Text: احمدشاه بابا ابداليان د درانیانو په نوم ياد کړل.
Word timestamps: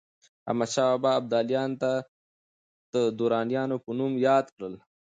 احمدشاه 0.49 0.91
بابا 1.03 1.11
ابداليان 1.19 1.69
د 2.93 2.95
درانیانو 3.19 3.77
په 3.85 3.89
نوم 3.97 4.13
ياد 4.27 4.45
کړل. 4.55 4.75